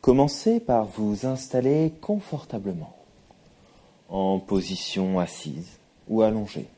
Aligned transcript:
Commencez 0.00 0.60
par 0.60 0.86
vous 0.86 1.26
installer 1.26 1.92
confortablement, 2.00 2.96
en 4.08 4.38
position 4.38 5.18
assise 5.18 5.78
ou 6.08 6.22
allongée. 6.22 6.68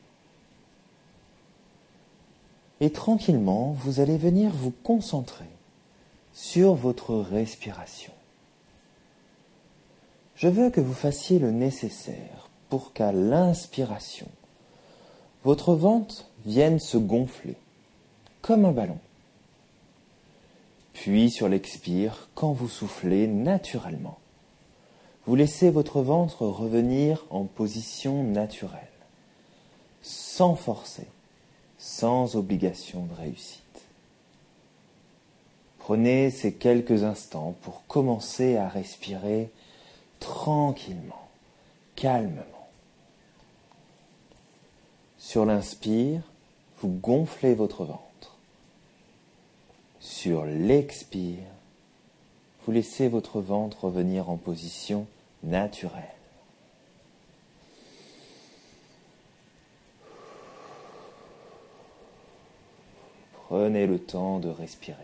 Et 2.81 2.91
tranquillement, 2.91 3.71
vous 3.79 4.01
allez 4.01 4.17
venir 4.17 4.51
vous 4.51 4.73
concentrer 4.83 5.45
sur 6.33 6.73
votre 6.73 7.15
respiration. 7.15 8.11
Je 10.35 10.49
veux 10.49 10.69
que 10.69 10.81
vous 10.81 10.93
fassiez 10.93 11.39
le 11.39 11.51
nécessaire 11.51 12.49
pour 12.69 12.91
qu'à 12.91 13.13
l'inspiration, 13.13 14.27
votre 15.45 15.75
ventre 15.75 16.25
vienne 16.45 16.79
se 16.79 16.97
gonfler 16.97 17.55
comme 18.41 18.65
un 18.65 18.73
ballon. 18.73 18.99
Puis 20.93 21.31
sur 21.31 21.49
l'expire, 21.49 22.29
quand 22.35 22.53
vous 22.53 22.69
soufflez 22.69 23.27
naturellement, 23.27 24.19
vous 25.25 25.35
laissez 25.35 25.69
votre 25.69 26.01
ventre 26.01 26.45
revenir 26.45 27.25
en 27.29 27.45
position 27.45 28.23
naturelle, 28.23 28.79
sans 30.01 30.55
forcer, 30.55 31.07
sans 31.77 32.35
obligation 32.35 33.05
de 33.05 33.13
réussite. 33.13 33.61
Prenez 35.79 36.29
ces 36.29 36.53
quelques 36.53 37.03
instants 37.03 37.55
pour 37.61 37.85
commencer 37.87 38.55
à 38.55 38.69
respirer 38.69 39.49
tranquillement, 40.19 41.27
calmement. 41.95 42.43
Sur 45.17 45.45
l'inspire, 45.45 46.21
vous 46.79 46.89
gonflez 46.89 47.53
votre 47.53 47.83
ventre. 47.83 48.12
Sur 50.03 50.43
l'expire, 50.43 51.47
vous 52.65 52.73
laissez 52.73 53.07
votre 53.07 53.39
ventre 53.39 53.85
revenir 53.85 54.29
en 54.29 54.35
position 54.35 55.07
naturelle. 55.43 56.03
Prenez 63.47 63.87
le 63.87 63.97
temps 63.97 64.39
de 64.39 64.49
respirer, 64.49 64.97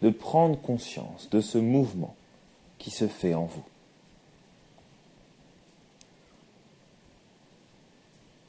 de 0.00 0.08
prendre 0.08 0.58
conscience 0.58 1.28
de 1.28 1.42
ce 1.42 1.58
mouvement 1.58 2.16
qui 2.78 2.90
se 2.90 3.06
fait 3.06 3.34
en 3.34 3.44
vous. 3.44 3.64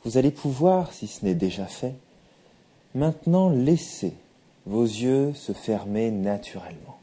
Vous 0.05 0.16
allez 0.16 0.31
pouvoir, 0.31 0.94
si 0.94 1.08
ce 1.08 1.25
n'est 1.25 1.36
déjà 1.36 1.66
fait, 1.66 1.95
maintenant 2.94 3.49
laisser 3.49 4.14
vos 4.66 4.83
yeux 4.83 5.33
se 5.33 5.53
fermer 5.53 6.11
naturellement. 6.11 6.99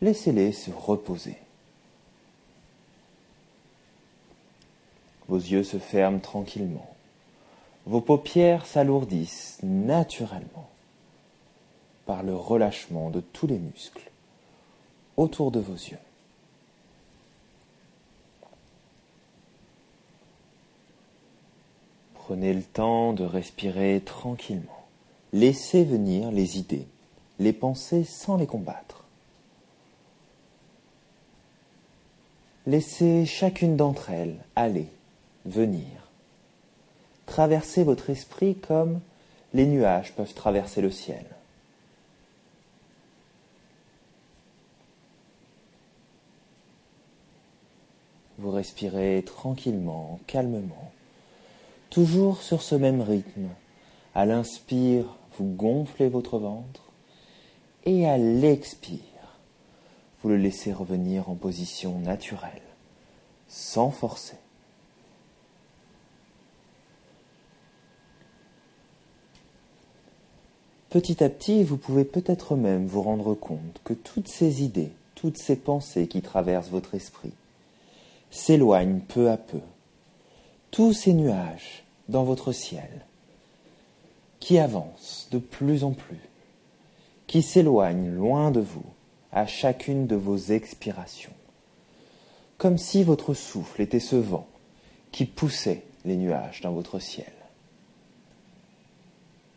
Laissez-les 0.00 0.52
se 0.52 0.70
reposer. 0.70 1.38
Vos 5.28 5.38
yeux 5.38 5.62
se 5.62 5.78
ferment 5.78 6.20
tranquillement. 6.20 6.86
Vos 7.86 8.00
paupières 8.00 8.66
s'alourdissent 8.66 9.58
naturellement 9.62 10.68
par 12.06 12.22
le 12.22 12.34
relâchement 12.34 13.10
de 13.10 13.20
tous 13.20 13.46
les 13.46 13.58
muscles 13.58 14.10
autour 15.16 15.50
de 15.50 15.60
vos 15.60 15.74
yeux. 15.74 15.98
Prenez 22.14 22.52
le 22.52 22.62
temps 22.62 23.12
de 23.12 23.24
respirer 23.24 24.02
tranquillement. 24.04 24.73
Laissez 25.34 25.84
venir 25.84 26.30
les 26.30 26.58
idées, 26.58 26.86
les 27.38 27.52
pensées 27.52 28.04
sans 28.04 28.38
les 28.38 28.46
combattre. 28.46 29.04
Laissez 32.66 33.26
chacune 33.26 33.76
d'entre 33.76 34.10
elles 34.10 34.38
aller, 34.56 34.88
venir. 35.44 36.08
Traversez 37.26 37.84
votre 37.84 38.08
esprit 38.08 38.56
comme 38.56 39.00
les 39.52 39.66
nuages 39.66 40.12
peuvent 40.12 40.32
traverser 40.32 40.80
le 40.80 40.90
ciel. 40.90 41.26
Vous 48.38 48.50
respirez 48.50 49.22
tranquillement, 49.26 50.18
calmement 50.26 50.92
toujours 51.94 52.42
sur 52.42 52.60
ce 52.60 52.74
même 52.74 53.00
rythme. 53.00 53.48
À 54.16 54.26
l'inspire, 54.26 55.06
vous 55.38 55.44
gonflez 55.44 56.08
votre 56.08 56.38
ventre 56.38 56.82
et 57.84 58.08
à 58.08 58.16
l'expire, 58.16 59.00
vous 60.22 60.30
le 60.30 60.36
laissez 60.36 60.72
revenir 60.72 61.28
en 61.28 61.34
position 61.34 61.98
naturelle, 61.98 62.62
sans 63.48 63.90
forcer. 63.90 64.36
Petit 70.88 71.24
à 71.24 71.28
petit, 71.28 71.64
vous 71.64 71.76
pouvez 71.76 72.04
peut-être 72.04 72.54
même 72.54 72.86
vous 72.86 73.02
rendre 73.02 73.34
compte 73.34 73.80
que 73.82 73.94
toutes 73.94 74.28
ces 74.28 74.62
idées, 74.62 74.92
toutes 75.16 75.38
ces 75.38 75.56
pensées 75.56 76.06
qui 76.06 76.22
traversent 76.22 76.70
votre 76.70 76.94
esprit 76.94 77.32
s'éloignent 78.30 79.00
peu 79.00 79.30
à 79.30 79.36
peu. 79.36 79.60
Tous 80.70 80.92
ces 80.92 81.12
nuages 81.12 81.84
dans 82.08 82.24
votre 82.24 82.52
ciel, 82.52 83.04
qui 84.44 84.58
avance 84.58 85.28
de 85.30 85.38
plus 85.38 85.84
en 85.84 85.92
plus, 85.92 86.20
qui 87.26 87.40
s'éloigne 87.40 88.10
loin 88.10 88.50
de 88.50 88.60
vous 88.60 88.84
à 89.32 89.46
chacune 89.46 90.06
de 90.06 90.16
vos 90.16 90.36
expirations, 90.36 91.32
comme 92.58 92.76
si 92.76 93.04
votre 93.04 93.32
souffle 93.32 93.80
était 93.80 94.00
ce 94.00 94.16
vent 94.16 94.46
qui 95.12 95.24
poussait 95.24 95.84
les 96.04 96.16
nuages 96.16 96.60
dans 96.60 96.72
votre 96.72 96.98
ciel. 96.98 97.32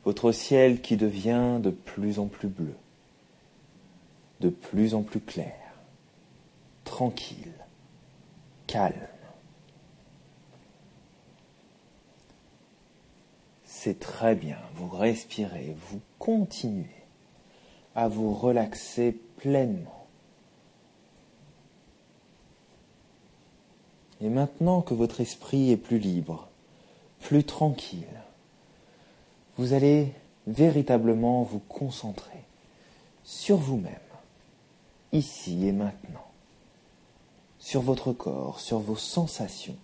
Votre 0.05 0.31
ciel 0.31 0.79
qui 0.79 0.95
devient 0.95 1.59
de 1.61 1.71
plus 1.71 2.17
en 2.17 2.27
plus 2.27 2.47
bleu, 2.47 2.77
de 4.39 4.47
plus 4.47 4.95
en 4.95 5.01
plus 5.01 5.19
clair, 5.19 5.73
tranquille, 6.85 7.51
calme. 8.67 8.95
C'est 13.87 13.99
très 13.99 14.35
bien, 14.35 14.57
vous 14.75 14.89
respirez, 14.89 15.73
vous 15.89 16.01
continuez 16.19 17.05
à 17.95 18.09
vous 18.09 18.33
relaxer 18.33 19.13
pleinement. 19.37 20.05
Et 24.19 24.27
maintenant 24.27 24.81
que 24.81 24.93
votre 24.93 25.21
esprit 25.21 25.71
est 25.71 25.77
plus 25.77 25.99
libre, 25.99 26.49
plus 27.21 27.45
tranquille, 27.45 28.03
vous 29.55 29.71
allez 29.71 30.11
véritablement 30.47 31.43
vous 31.43 31.59
concentrer 31.59 32.43
sur 33.23 33.55
vous-même, 33.55 33.95
ici 35.13 35.65
et 35.65 35.71
maintenant, 35.71 36.27
sur 37.57 37.79
votre 37.79 38.11
corps, 38.11 38.59
sur 38.59 38.79
vos 38.79 38.97
sensations, 38.97 39.77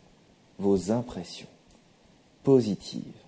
vos 0.59 0.91
impressions 0.91 1.47
positives 2.43 3.22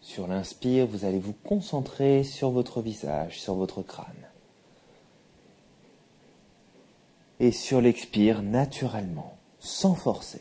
Sur 0.00 0.26
l'inspire, 0.26 0.86
vous 0.86 1.04
allez 1.04 1.18
vous 1.18 1.34
concentrer 1.44 2.24
sur 2.24 2.50
votre 2.50 2.80
visage, 2.80 3.38
sur 3.38 3.54
votre 3.54 3.82
crâne. 3.82 4.06
Et 7.38 7.52
sur 7.52 7.82
l'expire, 7.82 8.40
naturellement, 8.40 9.36
sans 9.58 9.94
forcer, 9.94 10.40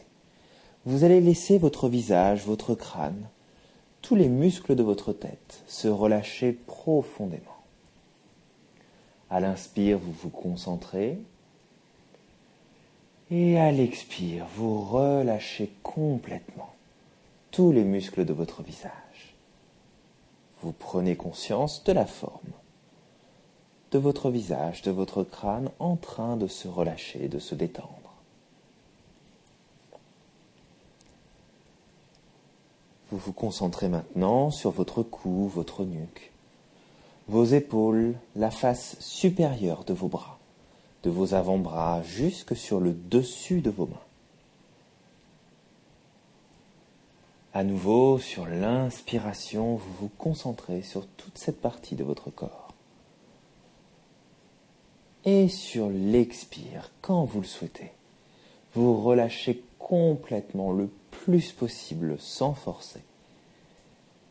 vous 0.85 1.03
allez 1.03 1.19
laisser 1.19 1.57
votre 1.57 1.90
visage, 1.90 2.46
votre 2.46 2.73
crâne, 2.73 3.28
tous 4.02 4.16
les 4.16 4.29
muscles 4.29 4.75
de 4.75 4.84
votre 4.84 5.12
tête 5.12 5.63
se 5.67 5.88
relâcher 5.88 6.53
profondément. 6.53 7.58
À 9.29 9.40
l'inspire, 9.40 9.97
vous 9.97 10.11
vous 10.11 10.29
concentrez 10.29 11.20
et 13.31 13.59
à 13.59 13.72
l'expire, 13.72 14.45
vous 14.55 14.81
relâchez 14.81 15.72
complètement 15.83 16.73
tous 17.51 17.72
les 17.72 17.83
muscles 17.83 18.25
de 18.25 18.33
votre 18.33 18.61
visage. 18.61 19.35
Vous 20.61 20.72
prenez 20.72 21.16
conscience 21.16 21.83
de 21.83 21.91
la 21.91 22.05
forme 22.05 22.53
de 23.95 23.99
votre 23.99 24.29
visage, 24.29 24.81
de 24.81 24.91
votre 24.91 25.23
crâne 25.23 25.69
en 25.79 25.95
train 25.95 26.35
de 26.35 26.47
se 26.47 26.67
relâcher, 26.67 27.29
de 27.29 27.39
se 27.39 27.55
détendre. 27.55 27.89
Vous 33.09 33.17
vous 33.17 33.31
concentrez 33.31 33.87
maintenant 33.87 34.51
sur 34.51 34.72
votre 34.72 35.01
cou, 35.01 35.47
votre 35.47 35.85
nuque, 35.85 36.33
vos 37.29 37.45
épaules, 37.45 38.16
la 38.35 38.51
face 38.51 38.97
supérieure 38.99 39.85
de 39.85 39.93
vos 39.93 40.09
bras 40.09 40.34
de 41.05 41.11
vos 41.11 41.35
avant-bras 41.35 42.02
jusque 42.02 42.55
sur 42.55 42.79
le 42.79 42.91
dessus 42.91 43.61
de 43.61 43.69
vos 43.69 43.85
mains. 43.85 44.02
À 47.53 47.63
nouveau, 47.63 48.17
sur 48.17 48.47
l'inspiration, 48.47 49.75
vous 49.75 49.93
vous 50.02 50.11
concentrez 50.17 50.81
sur 50.81 51.05
toute 51.05 51.37
cette 51.37 51.61
partie 51.61 51.96
de 51.96 52.03
votre 52.03 52.31
corps. 52.31 52.73
Et 55.25 55.47
sur 55.47 55.90
l'expire, 55.90 56.90
quand 57.02 57.23
vous 57.23 57.41
le 57.41 57.47
souhaitez, 57.47 57.91
vous 58.73 58.99
relâchez 58.99 59.63
complètement 59.78 60.72
le 60.72 60.90
plus 61.11 61.51
possible 61.51 62.17
sans 62.19 62.55
forcer. 62.55 63.01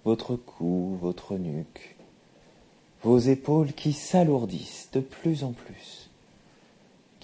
Votre 0.04 0.34
cou, 0.34 0.98
votre 1.00 1.36
nuque, 1.36 1.96
vos 3.02 3.18
épaules 3.18 3.72
qui 3.72 3.92
s'alourdissent 3.92 4.90
de 4.92 5.00
plus 5.00 5.44
en 5.44 5.52
plus, 5.52 6.03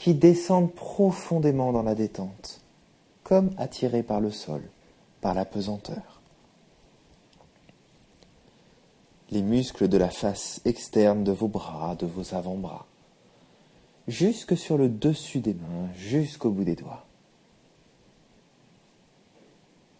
qui 0.00 0.14
descendent 0.14 0.72
profondément 0.72 1.72
dans 1.72 1.82
la 1.82 1.94
détente, 1.94 2.62
comme 3.22 3.50
attirées 3.58 4.02
par 4.02 4.18
le 4.18 4.30
sol 4.30 4.62
par 5.20 5.34
la 5.34 5.44
pesanteur. 5.44 6.22
Les 9.30 9.42
muscles 9.42 9.88
de 9.88 9.98
la 9.98 10.08
face 10.08 10.62
externe 10.64 11.22
de 11.22 11.32
vos 11.32 11.48
bras, 11.48 11.96
de 11.96 12.06
vos 12.06 12.34
avant-bras, 12.34 12.86
jusque 14.08 14.56
sur 14.56 14.78
le 14.78 14.88
dessus 14.88 15.40
des 15.40 15.52
mains, 15.52 15.92
jusqu'au 15.94 16.48
bout 16.48 16.64
des 16.64 16.76
doigts. 16.76 17.04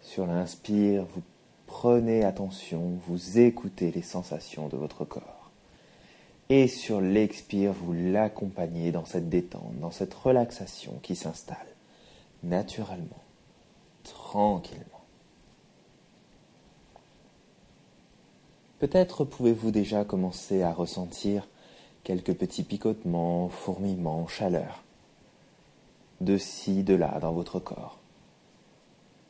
Sur 0.01 0.27
l'inspire, 0.27 1.05
vous 1.15 1.23
prenez 1.67 2.25
attention, 2.25 2.99
vous 3.07 3.39
écoutez 3.39 3.93
les 3.93 4.03
sensations 4.03 4.69
de 4.69 4.79
votre 4.79 5.05
corps. 5.05 5.40
Et 6.51 6.67
sur 6.67 7.01
l'expire, 7.01 7.73
vous 7.73 7.93
l'accompagnez 7.93 8.91
dans 8.91 9.05
cette 9.05 9.29
détente, 9.29 9.79
dans 9.81 9.93
cette 9.93 10.13
relaxation 10.13 10.99
qui 11.01 11.15
s'installe 11.15 11.57
naturellement, 12.43 13.23
tranquillement. 14.03 14.85
Peut-être 18.81 19.25
pouvez-vous 19.25 19.71
déjà 19.71 20.05
commencer 20.05 20.63
à 20.63 20.73
ressentir 20.73 21.47
quelques 22.03 22.35
petits 22.35 22.65
picotements, 22.65 23.49
fourmillements, 23.49 24.27
chaleur, 24.27 24.83
de 26.21 26.37
ci, 26.37 26.83
de 26.83 26.95
là 26.95 27.19
dans 27.21 27.33
votre 27.33 27.61
corps. 27.61 27.99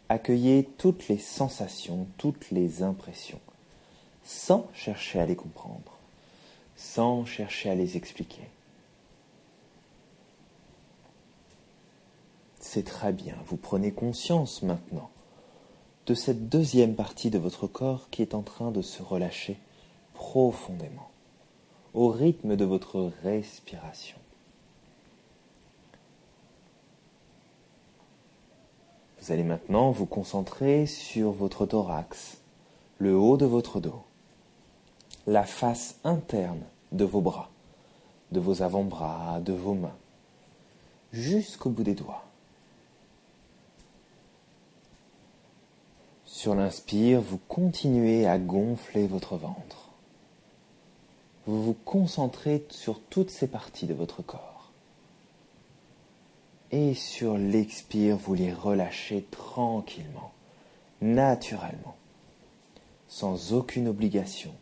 Accueillez 0.08 0.64
toutes 0.78 1.08
les 1.08 1.18
sensations, 1.18 2.06
toutes 2.16 2.50
les 2.50 2.82
impressions, 2.82 3.40
sans 4.24 4.68
chercher 4.72 5.20
à 5.20 5.26
les 5.26 5.36
comprendre, 5.36 5.99
sans 6.80 7.26
chercher 7.26 7.68
à 7.68 7.74
les 7.74 7.98
expliquer. 7.98 8.48
C'est 12.58 12.84
très 12.84 13.12
bien, 13.12 13.36
vous 13.44 13.58
prenez 13.58 13.92
conscience 13.92 14.62
maintenant 14.62 15.10
de 16.06 16.14
cette 16.14 16.48
deuxième 16.48 16.94
partie 16.94 17.28
de 17.28 17.38
votre 17.38 17.66
corps 17.66 18.08
qui 18.10 18.22
est 18.22 18.34
en 18.34 18.40
train 18.40 18.70
de 18.70 18.80
se 18.80 19.02
relâcher 19.02 19.58
profondément, 20.14 21.10
au 21.92 22.08
rythme 22.08 22.56
de 22.56 22.64
votre 22.64 23.12
respiration. 23.22 24.16
Vous 29.20 29.32
allez 29.32 29.44
maintenant 29.44 29.90
vous 29.90 30.06
concentrer 30.06 30.86
sur 30.86 31.30
votre 31.30 31.66
thorax, 31.66 32.38
le 32.96 33.14
haut 33.14 33.36
de 33.36 33.44
votre 33.44 33.80
dos, 33.80 34.02
la 35.30 35.44
face 35.44 35.94
interne 36.02 36.64
de 36.90 37.04
vos 37.04 37.20
bras, 37.20 37.50
de 38.32 38.40
vos 38.40 38.62
avant-bras, 38.62 39.38
de 39.38 39.52
vos 39.52 39.74
mains, 39.74 39.96
jusqu'au 41.12 41.70
bout 41.70 41.84
des 41.84 41.94
doigts. 41.94 42.24
Sur 46.24 46.56
l'inspire, 46.56 47.20
vous 47.20 47.38
continuez 47.46 48.26
à 48.26 48.38
gonfler 48.38 49.06
votre 49.06 49.36
ventre. 49.36 49.90
Vous 51.46 51.62
vous 51.62 51.76
concentrez 51.84 52.66
sur 52.68 53.00
toutes 53.00 53.30
ces 53.30 53.46
parties 53.46 53.86
de 53.86 53.94
votre 53.94 54.22
corps. 54.22 54.72
Et 56.72 56.94
sur 56.94 57.38
l'expire, 57.38 58.16
vous 58.16 58.34
les 58.34 58.52
relâchez 58.52 59.24
tranquillement, 59.30 60.32
naturellement, 61.00 61.94
sans 63.06 63.52
aucune 63.52 63.86
obligation. 63.86 64.52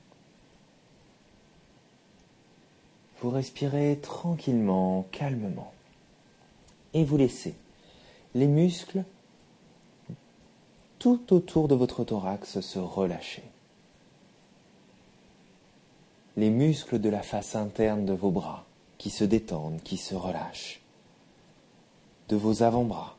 Vous 3.21 3.31
respirez 3.31 3.99
tranquillement, 4.01 5.07
calmement, 5.11 5.73
et 6.95 7.05
vous 7.05 7.17
laissez 7.17 7.55
les 8.35 8.47
muscles 8.47 9.05
tout 10.99 11.33
autour 11.33 11.69
de 11.69 11.75
votre 11.75 12.05
thorax 12.05 12.61
se 12.61 12.79
relâcher. 12.79 13.45
Les 16.37 16.51
muscles 16.51 17.01
de 17.01 17.09
la 17.09 17.23
face 17.23 17.57
interne 17.57 18.05
de 18.05 18.13
vos 18.13 18.31
bras 18.31 18.65
qui 18.97 19.11
se 19.11 19.25
détendent, 19.25 19.83
qui 19.83 19.97
se 19.97 20.15
relâchent. 20.15 20.81
De 22.29 22.37
vos 22.37 22.63
avant-bras. 22.63 23.17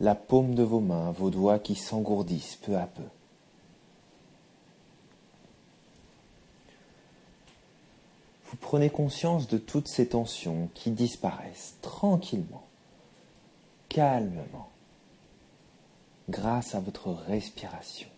La 0.00 0.14
paume 0.14 0.54
de 0.54 0.62
vos 0.62 0.80
mains, 0.80 1.10
vos 1.10 1.30
doigts 1.30 1.58
qui 1.58 1.74
s'engourdissent 1.74 2.56
peu 2.56 2.76
à 2.76 2.86
peu. 2.86 3.02
Prenez 8.60 8.90
conscience 8.90 9.48
de 9.48 9.58
toutes 9.58 9.88
ces 9.88 10.08
tensions 10.08 10.68
qui 10.74 10.90
disparaissent 10.90 11.76
tranquillement, 11.82 12.64
calmement 13.88 14.68
grâce 16.28 16.74
à 16.74 16.80
votre 16.80 17.10
respiration, 17.10 18.08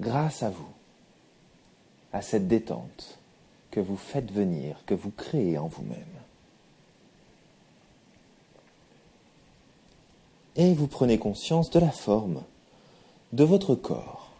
grâce 0.00 0.42
à 0.42 0.50
vous, 0.50 0.72
à 2.12 2.22
cette 2.22 2.48
détente 2.48 3.18
que 3.70 3.80
vous 3.80 3.96
faites 3.96 4.32
venir, 4.32 4.76
que 4.86 4.94
vous 4.94 5.10
créez 5.10 5.58
en 5.58 5.68
vous-même. 5.68 5.98
Et 10.56 10.74
vous 10.74 10.86
prenez 10.86 11.18
conscience 11.18 11.70
de 11.70 11.80
la 11.80 11.90
forme 11.90 12.42
de 13.32 13.44
votre 13.44 13.74
corps, 13.74 14.30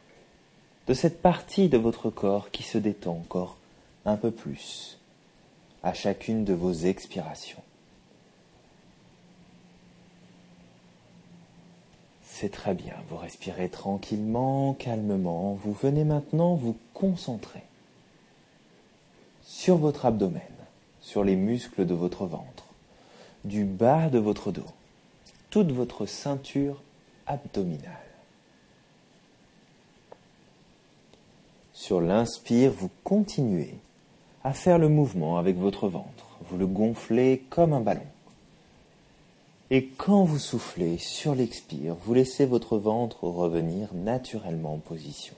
de 0.86 0.94
cette 0.94 1.20
partie 1.20 1.68
de 1.68 1.78
votre 1.78 2.10
corps 2.10 2.50
qui 2.50 2.62
se 2.62 2.78
détend 2.78 3.16
encore 3.16 3.56
un 4.04 4.16
peu 4.16 4.30
plus 4.30 4.98
à 5.82 5.92
chacune 5.94 6.44
de 6.44 6.54
vos 6.54 6.72
expirations. 6.72 7.62
C'est 12.22 12.50
très 12.50 12.74
bien, 12.74 12.94
vous 13.08 13.16
respirez 13.16 13.68
tranquillement, 13.68 14.74
calmement. 14.74 15.54
Vous 15.54 15.72
venez 15.72 16.04
maintenant 16.04 16.54
vous 16.54 16.76
concentrer 16.92 17.62
sur 19.42 19.76
votre 19.76 20.06
abdomen, 20.06 20.42
sur 21.00 21.22
les 21.22 21.36
muscles 21.36 21.86
de 21.86 21.94
votre 21.94 22.26
ventre, 22.26 22.64
du 23.44 23.64
bas 23.64 24.08
de 24.08 24.18
votre 24.18 24.50
dos, 24.50 24.66
toute 25.50 25.70
votre 25.70 26.06
ceinture 26.06 26.82
abdominale. 27.26 27.92
Sur 31.72 32.00
l'inspire, 32.00 32.72
vous 32.72 32.90
continuez 33.04 33.74
à 34.44 34.52
faire 34.52 34.78
le 34.78 34.88
mouvement 34.88 35.38
avec 35.38 35.56
votre 35.56 35.88
ventre. 35.88 36.38
Vous 36.48 36.58
le 36.58 36.66
gonflez 36.66 37.42
comme 37.48 37.72
un 37.72 37.80
ballon. 37.80 38.06
Et 39.70 39.86
quand 39.86 40.24
vous 40.24 40.38
soufflez 40.38 40.98
sur 40.98 41.34
l'expire, 41.34 41.96
vous 42.04 42.12
laissez 42.12 42.44
votre 42.44 42.76
ventre 42.76 43.24
revenir 43.24 43.88
naturellement 43.94 44.74
en 44.74 44.78
position. 44.78 45.34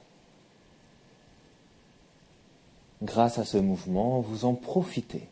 Grâce 3.01 3.37
à 3.37 3.45
ce 3.45 3.57
mouvement, 3.57 4.19
vous 4.19 4.43
en 4.43 4.53
profitez 4.53 5.23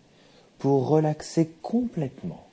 pour 0.60 0.88
relaxer 0.88 1.51
complètement 1.62 2.46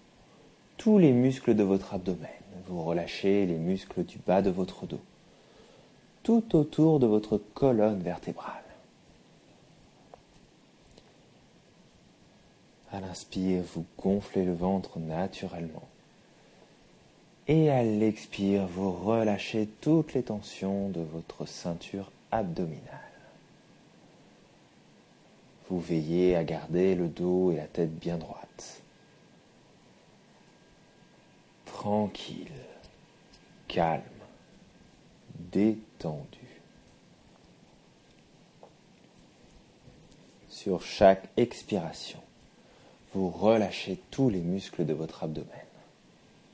tous 0.79 0.99
les 0.99 1.13
muscles 1.13 1.55
de 1.55 1.63
votre 1.63 1.95
abdomen. 1.95 2.29
Vous 2.67 2.83
relâchez 2.83 3.47
les 3.47 3.59
muscles 3.59 4.05
du 4.05 4.19
bas 4.19 4.43
de 4.43 4.51
votre 4.51 4.87
dos, 4.87 5.01
tout 6.23 6.57
autour 6.57 6.99
de 6.99 7.07
votre 7.07 7.39
colonne 7.55 8.03
vertébrale. 8.03 8.62
À 12.93 13.01
l'inspire, 13.01 13.63
vous 13.75 13.87
gonflez 13.99 14.45
le 14.45 14.53
ventre 14.53 14.99
naturellement. 14.99 15.89
Et 17.49 17.71
à 17.71 17.83
l'expire, 17.83 18.67
vous 18.67 18.93
relâchez 18.93 19.67
toutes 19.81 20.13
les 20.13 20.23
tensions 20.23 20.91
de 20.91 21.01
votre 21.01 21.47
ceinture 21.47 22.13
abdominale. 22.31 23.01
Vous 25.71 25.81
veillez 25.81 26.37
à 26.37 26.45
garder 26.45 26.95
le 26.95 27.09
dos 27.09 27.51
et 27.51 27.57
la 27.57 27.67
tête 27.67 27.99
bien 27.99 28.19
droite. 28.19 28.83
Tranquille, 31.65 32.53
calme, 33.69 34.03
détendu. 35.51 36.39
Sur 40.49 40.83
chaque 40.83 41.29
expiration, 41.39 42.22
vous 43.15 43.31
relâchez 43.31 44.01
tous 44.11 44.31
les 44.31 44.41
muscles 44.41 44.87
de 44.87 44.93
votre 44.93 45.25
abdomen, 45.25 45.47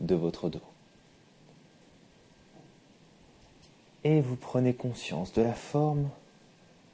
de 0.01 0.15
votre 0.15 0.49
dos 0.49 0.61
Et 4.05 4.21
vous 4.21 4.37
prenez 4.37 4.75
conscience 4.75 5.33
de 5.33 5.43
la 5.43 5.55
forme 5.55 6.09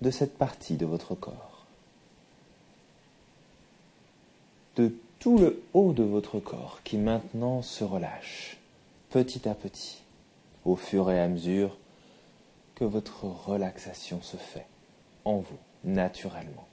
de 0.00 0.10
cette 0.10 0.36
partie 0.36 0.76
de 0.76 0.86
votre 0.86 1.14
corps. 1.14 1.66
De 4.76 4.94
tout 5.18 5.38
le 5.38 5.62
haut 5.72 5.92
de 5.92 6.02
votre 6.02 6.40
corps 6.40 6.80
qui 6.84 6.98
maintenant 6.98 7.62
se 7.62 7.84
relâche 7.84 8.58
petit 9.10 9.48
à 9.48 9.54
petit 9.54 10.02
au 10.64 10.76
fur 10.76 11.10
et 11.10 11.20
à 11.20 11.28
mesure 11.28 11.76
que 12.74 12.84
votre 12.84 13.24
relaxation 13.24 14.20
se 14.22 14.36
fait 14.36 14.66
en 15.24 15.36
vous 15.36 15.58
naturellement. 15.84 16.66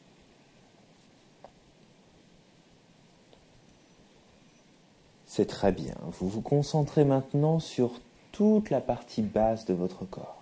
C'est 5.33 5.45
très 5.45 5.71
bien. 5.71 5.95
Vous 6.19 6.27
vous 6.27 6.41
concentrez 6.41 7.05
maintenant 7.05 7.61
sur 7.61 8.01
toute 8.33 8.69
la 8.69 8.81
partie 8.81 9.21
basse 9.21 9.63
de 9.63 9.73
votre 9.73 10.03
corps. 10.03 10.41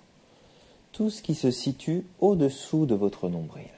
Tout 0.94 1.12
ce 1.12 1.22
qui 1.22 1.36
se 1.36 1.52
situe 1.52 2.08
au-dessous 2.20 2.88
de 2.88 2.96
votre 2.96 3.30
nombril. 3.30 3.70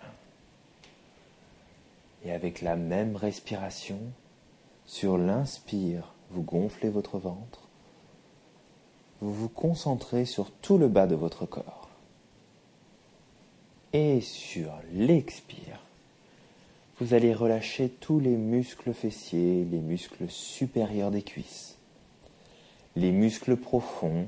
Et 2.24 2.32
avec 2.32 2.62
la 2.62 2.78
même 2.78 3.18
respiration, 3.18 4.00
sur 4.86 5.18
l'inspire, 5.18 6.14
vous 6.30 6.44
gonflez 6.44 6.88
votre 6.88 7.18
ventre. 7.18 7.68
Vous 9.20 9.34
vous 9.34 9.50
concentrez 9.50 10.24
sur 10.24 10.50
tout 10.50 10.78
le 10.78 10.88
bas 10.88 11.08
de 11.08 11.16
votre 11.16 11.46
corps. 11.46 11.90
Et 13.92 14.22
sur 14.22 14.72
l'expire, 14.94 15.82
vous 17.02 17.16
allez 17.16 17.34
relâcher 17.34 17.90
tous 17.90 18.20
les 18.20 18.38
muscles 18.38 18.94
fessiers, 18.94 19.66
les 19.66 19.80
muscles 19.80 20.30
supérieurs 20.30 21.10
des 21.10 21.24
cuisses, 21.24 21.76
les 22.96 23.12
muscles 23.12 23.58
profonds, 23.58 24.28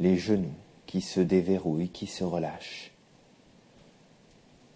les 0.00 0.18
genoux 0.18 0.52
qui 0.84 1.00
se 1.00 1.18
déverrouillent, 1.18 1.88
qui 1.88 2.06
se 2.06 2.24
relâchent, 2.24 2.90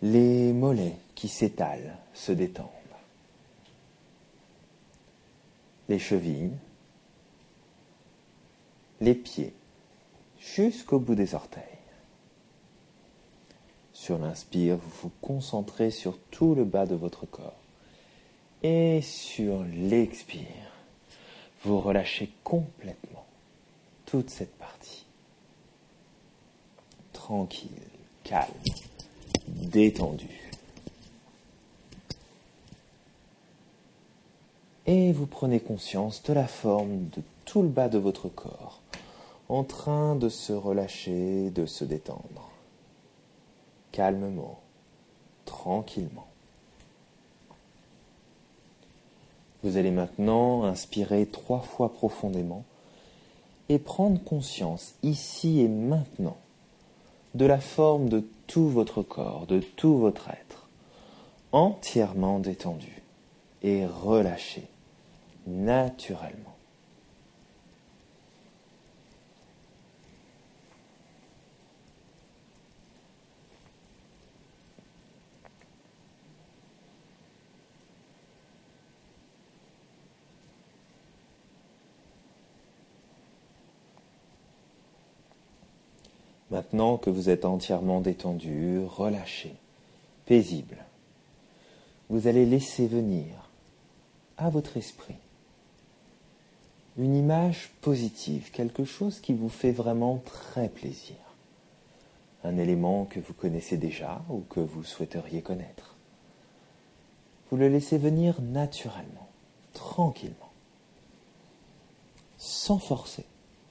les 0.01 0.55
mollets 0.55 0.97
qui 1.15 1.29
s'étalent, 1.29 1.99
se 2.15 2.33
détendent, 2.33 2.69
les 5.91 5.99
chevilles, 5.99 6.53
les 9.03 9.15
pieds 9.15 9.53
jusqu'au 10.41 10.99
bout 10.99 11.15
des 11.15 11.35
orteils. 11.35 11.84
Sur 13.95 14.19
l'inspire, 14.19 14.77
vous 14.77 14.91
vous 15.05 15.13
concentrez 15.23 15.93
sur 15.93 16.19
tout 16.33 16.57
le 16.57 16.65
bas 16.65 16.85
de 16.85 16.97
votre 16.97 17.27
corps. 17.27 17.55
Et 18.65 19.01
sur 19.03 19.63
l'expire, 19.63 20.49
vous 21.63 21.81
relâchez 21.81 22.31
complètement 22.43 23.25
toute 24.05 24.31
cette 24.31 24.55
partie. 24.57 25.07
Tranquille, 27.13 27.71
calme, 28.25 28.51
détendu. 29.47 30.51
Et 34.87 35.13
vous 35.13 35.27
prenez 35.27 35.61
conscience 35.61 36.23
de 36.25 36.33
la 36.33 36.49
forme 36.49 37.09
de 37.11 37.23
tout 37.45 37.63
le 37.63 37.69
bas 37.69 37.89
de 37.89 37.99
votre 37.99 38.29
corps 38.29 38.81
en 39.49 39.63
train 39.63 40.17
de 40.17 40.29
se 40.29 40.53
relâcher, 40.53 41.51
de 41.51 41.65
se 41.65 41.85
détendre 41.85 42.54
calmement, 43.95 44.59
tranquillement. 45.45 46.27
Vous 49.63 49.77
allez 49.77 49.93
maintenant 49.93 50.65
inspirer 50.65 51.27
trois 51.27 51.61
fois 51.61 51.93
profondément 51.93 52.65
et 53.69 53.79
prendre 53.79 54.21
conscience 54.21 54.95
ici 55.05 55.61
et 55.61 55.69
maintenant 55.69 56.37
de 57.35 57.47
la 57.47 57.61
forme 57.61 58.09
de 58.09 58.25
tout 58.49 58.69
votre 58.69 59.03
corps, 59.03 59.47
de 59.47 59.61
tout 59.61 59.97
votre 59.97 60.29
être, 60.29 60.69
entièrement 61.53 62.41
détendu 62.41 63.01
et 63.63 63.87
relâché 63.87 64.65
naturellement. 65.47 66.54
Maintenant 86.55 86.99
que 86.99 87.11
vous 87.11 87.31
êtes 87.31 87.47
entièrement 87.47 88.01
détendu, 88.01 88.79
relâché, 88.87 89.57
paisible, 90.25 90.77
vous 92.09 92.29
allez 92.29 92.47
laisser 92.47 92.87
venir 92.87 93.51
à 94.37 94.51
votre 94.51 94.77
esprit 94.77 95.17
une 96.97 97.17
image 97.17 97.73
positive, 97.81 98.53
quelque 98.53 98.85
chose 98.85 99.19
qui 99.19 99.35
vous 99.35 99.49
fait 99.49 99.73
vraiment 99.73 100.23
très 100.25 100.69
plaisir, 100.69 101.17
un 102.45 102.57
élément 102.57 103.05
que 103.07 103.19
vous 103.19 103.35
connaissez 103.35 103.77
déjà 103.77 104.23
ou 104.31 104.45
que 104.49 104.61
vous 104.61 104.85
souhaiteriez 104.85 105.43
connaître. 105.43 105.97
Vous 107.51 107.57
le 107.57 107.69
laissez 107.69 107.99
venir 107.99 108.41
naturellement, 108.41 109.29
tranquillement, 109.73 110.53
sans 112.39 112.79
forcer. 112.79 113.25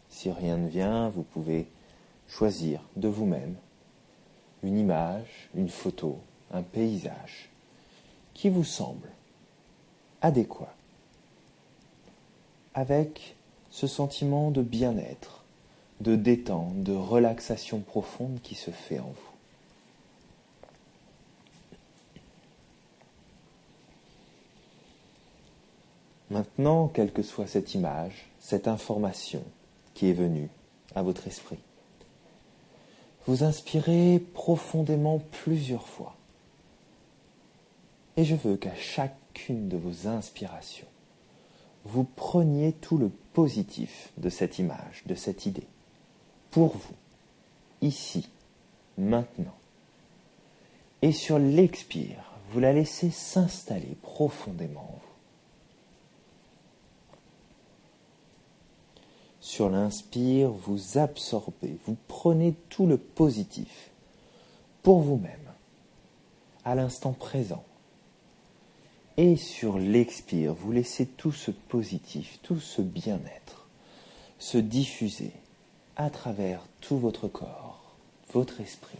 Si 0.10 0.30
rien 0.30 0.58
ne 0.58 0.68
vient, 0.68 1.08
vous 1.08 1.24
pouvez 1.24 1.66
choisir 2.34 2.82
de 2.96 3.08
vous-même 3.08 3.56
une 4.64 4.80
image, 4.80 5.50
une 5.54 5.70
photo, 5.70 6.20
un 6.52 6.64
paysage 6.64 7.50
qui 8.34 8.50
vous 8.50 8.64
semble 8.64 9.10
adéquat 10.22 10.74
avec 12.74 13.36
ce 13.70 13.86
sentiment 13.86 14.50
de 14.50 14.64
bien-être, 14.64 15.44
de 16.02 16.16
détente, 16.16 16.82
de 16.82 16.94
relaxation 16.94 17.82
profonde 17.82 18.40
qui 18.42 18.56
se 18.56 18.72
fait 18.72 19.00
en 19.00 19.10
vous. 19.10 19.34
Maintenant, 26.32 26.88
quelle 26.88 27.14
que 27.14 27.22
soit 27.22 27.46
cette 27.46 27.76
image, 27.76 28.26
cette 28.40 28.68
information 28.68 29.44
qui 29.94 30.10
est 30.10 30.14
venue 30.14 30.50
à 30.96 31.04
votre 31.04 31.28
esprit, 31.28 31.60
vous 33.26 33.44
inspirez 33.44 34.20
profondément 34.34 35.20
plusieurs 35.44 35.88
fois. 35.88 36.16
Et 38.18 38.26
je 38.26 38.36
veux 38.36 38.58
qu'à 38.58 38.76
chacune 38.76 39.70
de 39.70 39.78
vos 39.78 40.08
inspirations, 40.08 40.88
vous 41.86 42.04
preniez 42.04 42.74
tout 42.74 42.98
le 42.98 43.10
positif 43.34 44.12
de 44.18 44.30
cette 44.30 44.60
image, 44.60 45.04
de 45.06 45.16
cette 45.16 45.46
idée, 45.46 45.68
pour 46.52 46.78
vous, 46.78 46.96
ici, 47.82 48.30
maintenant. 48.98 49.56
Et 51.02 51.12
sur 51.12 51.40
l'expire, 51.40 52.34
vous 52.52 52.60
la 52.60 52.72
laissez 52.72 53.10
s'installer 53.10 53.98
profondément 54.02 54.82
en 54.82 54.94
vous. 54.94 55.13
Sur 59.54 59.70
l'inspire, 59.70 60.50
vous 60.50 60.98
absorbez, 60.98 61.78
vous 61.86 61.96
prenez 62.08 62.56
tout 62.70 62.88
le 62.88 62.98
positif 62.98 63.92
pour 64.82 65.02
vous-même, 65.02 65.52
à 66.66 66.74
l'instant 66.74 67.14
présent. 67.14 67.64
Et 69.18 69.36
sur 69.36 69.78
l'expire, 69.78 70.56
vous 70.56 70.72
laissez 70.72 71.06
tout 71.06 71.32
ce 71.32 71.52
positif, 71.52 72.40
tout 72.42 72.60
ce 72.60 72.82
bien-être 72.82 73.68
se 74.40 74.58
diffuser 74.58 75.34
à 75.98 76.10
travers 76.10 76.66
tout 76.82 76.98
votre 76.98 77.28
corps, 77.28 77.94
votre 78.34 78.60
esprit, 78.60 78.98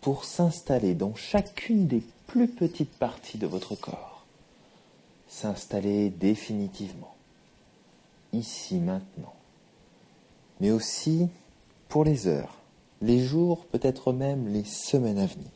pour 0.00 0.24
s'installer 0.24 0.96
dans 0.96 1.14
chacune 1.14 1.86
des 1.86 2.02
plus 2.26 2.48
petites 2.48 2.98
parties 2.98 3.38
de 3.38 3.46
votre 3.46 3.76
corps, 3.76 4.26
s'installer 5.28 6.10
définitivement 6.10 7.11
ici 8.32 8.76
maintenant, 8.76 9.34
mais 10.60 10.70
aussi 10.70 11.28
pour 11.88 12.04
les 12.04 12.26
heures, 12.26 12.58
les 13.00 13.20
jours, 13.20 13.66
peut-être 13.66 14.12
même 14.12 14.48
les 14.48 14.64
semaines 14.64 15.18
à 15.18 15.26
venir, 15.26 15.50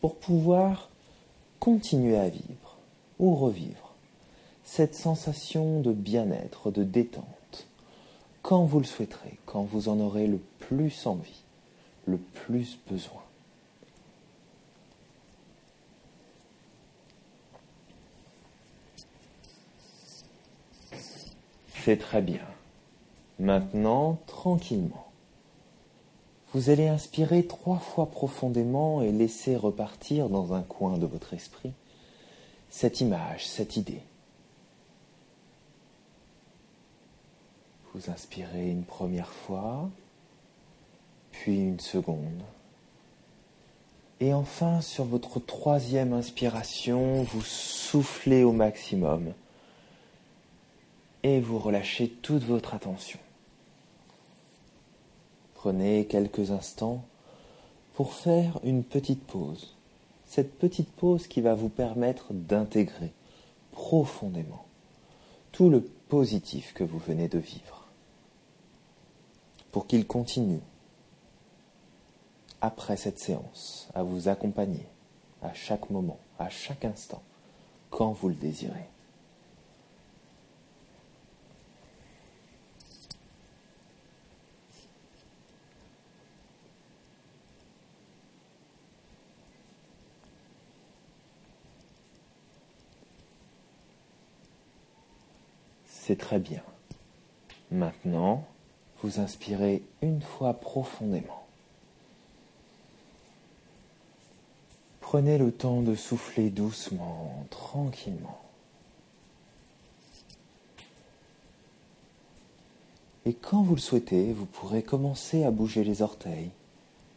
pour 0.00 0.16
pouvoir 0.16 0.90
continuer 1.60 2.16
à 2.16 2.28
vivre 2.28 2.78
ou 3.18 3.34
revivre 3.34 3.94
cette 4.64 4.94
sensation 4.94 5.80
de 5.80 5.92
bien-être, 5.92 6.70
de 6.70 6.84
détente, 6.84 7.66
quand 8.42 8.64
vous 8.64 8.78
le 8.78 8.84
souhaiterez, 8.84 9.38
quand 9.46 9.62
vous 9.62 9.88
en 9.88 10.00
aurez 10.00 10.26
le 10.26 10.38
plus 10.58 11.06
envie, 11.06 11.42
le 12.06 12.18
plus 12.18 12.78
besoin. 12.90 13.22
C'est 21.84 21.96
très 21.96 22.22
bien. 22.22 22.46
Maintenant, 23.40 24.20
tranquillement. 24.28 25.08
Vous 26.52 26.70
allez 26.70 26.86
inspirer 26.86 27.44
trois 27.44 27.78
fois 27.78 28.08
profondément 28.08 29.02
et 29.02 29.10
laisser 29.10 29.56
repartir 29.56 30.28
dans 30.28 30.52
un 30.54 30.62
coin 30.62 30.96
de 30.96 31.06
votre 31.06 31.34
esprit 31.34 31.72
cette 32.70 33.00
image, 33.00 33.48
cette 33.48 33.76
idée. 33.76 34.02
Vous 37.94 38.10
inspirez 38.10 38.70
une 38.70 38.84
première 38.84 39.32
fois, 39.32 39.90
puis 41.32 41.58
une 41.58 41.80
seconde. 41.80 42.42
Et 44.20 44.32
enfin, 44.32 44.80
sur 44.82 45.04
votre 45.04 45.40
troisième 45.40 46.12
inspiration, 46.12 47.24
vous 47.24 47.42
soufflez 47.42 48.44
au 48.44 48.52
maximum 48.52 49.34
et 51.22 51.40
vous 51.40 51.58
relâchez 51.58 52.08
toute 52.08 52.42
votre 52.42 52.74
attention. 52.74 53.18
Prenez 55.54 56.06
quelques 56.06 56.50
instants 56.50 57.04
pour 57.94 58.14
faire 58.14 58.58
une 58.64 58.82
petite 58.84 59.24
pause. 59.24 59.76
Cette 60.26 60.58
petite 60.58 60.90
pause 60.90 61.26
qui 61.26 61.40
va 61.40 61.54
vous 61.54 61.68
permettre 61.68 62.32
d'intégrer 62.32 63.12
profondément 63.70 64.64
tout 65.52 65.68
le 65.68 65.82
positif 65.82 66.72
que 66.72 66.84
vous 66.84 66.98
venez 66.98 67.28
de 67.28 67.38
vivre. 67.38 67.86
Pour 69.70 69.86
qu'il 69.86 70.06
continue 70.06 70.60
après 72.60 72.96
cette 72.96 73.18
séance 73.18 73.88
à 73.94 74.02
vous 74.02 74.28
accompagner 74.28 74.86
à 75.42 75.52
chaque 75.52 75.90
moment, 75.90 76.18
à 76.38 76.48
chaque 76.48 76.84
instant, 76.84 77.22
quand 77.90 78.12
vous 78.12 78.28
le 78.28 78.34
désirez. 78.34 78.91
C'est 96.04 96.18
très 96.18 96.40
bien. 96.40 96.62
Maintenant, 97.70 98.44
vous 99.02 99.20
inspirez 99.20 99.84
une 100.02 100.20
fois 100.20 100.52
profondément. 100.52 101.46
Prenez 105.00 105.38
le 105.38 105.52
temps 105.52 105.80
de 105.80 105.94
souffler 105.94 106.50
doucement, 106.50 107.46
tranquillement. 107.50 108.42
Et 113.24 113.34
quand 113.34 113.62
vous 113.62 113.76
le 113.76 113.80
souhaitez, 113.80 114.32
vous 114.32 114.46
pourrez 114.46 114.82
commencer 114.82 115.44
à 115.44 115.52
bouger 115.52 115.84
les 115.84 116.02
orteils, 116.02 116.50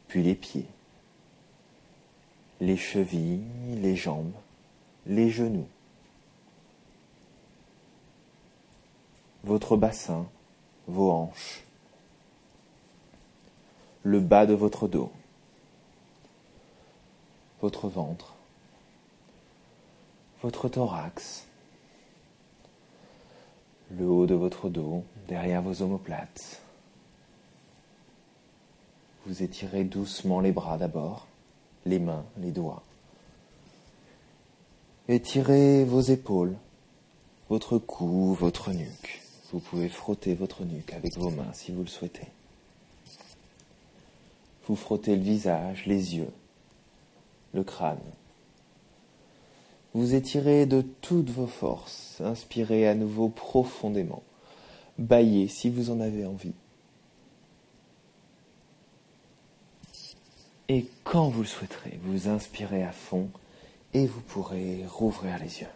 puis 0.07 0.21
les 0.21 0.35
pieds, 0.35 0.67
les 2.61 2.77
chevilles, 2.77 3.41
les 3.81 3.95
jambes, 3.95 4.33
les 5.07 5.31
genoux. 5.31 5.65
Votre 9.45 9.77
bassin, 9.77 10.25
vos 10.87 11.11
hanches, 11.11 11.63
le 14.01 14.19
bas 14.19 14.47
de 14.47 14.55
votre 14.55 14.87
dos, 14.87 15.11
votre 17.61 17.87
ventre, 17.87 18.33
votre 20.41 20.67
thorax, 20.67 21.45
le 23.91 24.07
haut 24.07 24.25
de 24.25 24.33
votre 24.33 24.67
dos, 24.67 25.03
derrière 25.27 25.61
vos 25.61 25.83
omoplates. 25.83 26.59
Vous 29.27 29.43
étirez 29.43 29.83
doucement 29.83 30.39
les 30.39 30.51
bras 30.51 30.79
d'abord, 30.79 31.27
les 31.85 31.99
mains, 31.99 32.25
les 32.37 32.51
doigts. 32.51 32.81
Étirez 35.07 35.83
vos 35.85 36.01
épaules, 36.01 36.55
votre 37.47 37.77
cou, 37.77 38.33
votre 38.33 38.71
nuque. 38.71 39.24
Vous 39.55 39.61
pouvez 39.61 39.87
frotter 39.87 40.35
votre 40.35 40.65
nuque 40.65 40.91
avec 40.91 41.17
vos 41.17 41.29
mains 41.29 41.53
si 41.53 41.71
vous 41.71 41.79
le 41.79 41.87
souhaitez. 41.87 42.27
Vous 44.67 44.75
frottez 44.75 45.15
le 45.15 45.21
visage, 45.21 45.85
les 45.85 46.17
yeux, 46.17 46.27
le 47.53 47.63
crâne. 47.63 48.01
Vous 49.93 50.13
étirez 50.13 50.65
de 50.65 50.81
toutes 50.81 51.29
vos 51.29 51.47
forces, 51.47 52.19
inspirez 52.19 52.85
à 52.85 52.95
nouveau 52.95 53.29
profondément, 53.29 54.23
baillez 54.97 55.47
si 55.47 55.69
vous 55.69 55.89
en 55.89 56.01
avez 56.01 56.25
envie. 56.25 56.51
Et 60.67 60.85
quand 61.05 61.29
vous 61.29 61.43
le 61.43 61.47
souhaiterez, 61.47 61.97
vous 62.03 62.27
inspirez 62.27 62.83
à 62.83 62.91
fond 62.91 63.29
et 63.93 64.05
vous 64.05 64.19
pourrez 64.19 64.83
rouvrir 64.85 65.39
les 65.39 65.61
yeux. 65.61 65.67